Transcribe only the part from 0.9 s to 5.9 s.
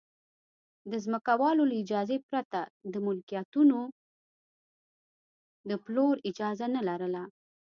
د ځمکوالو له اجازې پرته د ملکیتونو د